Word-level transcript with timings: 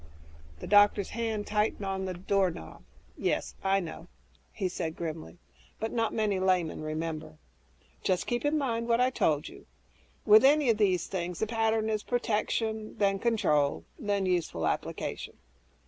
The 0.61 0.65
doctor's 0.65 1.11
hand 1.11 1.45
tightened 1.45 1.85
on 1.85 2.05
the 2.05 2.15
doorknob. 2.15 2.81
"Yes, 3.15 3.53
I 3.63 3.79
know," 3.79 4.07
he 4.51 4.67
said 4.67 4.95
grimly, 4.95 5.37
"but 5.79 5.91
not 5.91 6.11
many 6.11 6.39
laymen 6.39 6.81
remember. 6.81 7.37
Just 8.01 8.25
keep 8.25 8.43
in 8.43 8.57
mind 8.57 8.87
what 8.87 8.99
I 8.99 9.11
told 9.11 9.47
you. 9.47 9.67
With 10.25 10.43
any 10.43 10.71
of 10.71 10.79
these 10.79 11.05
things, 11.05 11.37
the 11.37 11.45
pattern 11.45 11.87
is 11.87 12.01
protection, 12.01 12.97
then 12.97 13.19
control, 13.19 13.85
then 13.99 14.25
useful 14.25 14.65
application." 14.65 15.37